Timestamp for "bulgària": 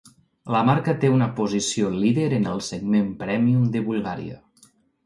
3.93-4.43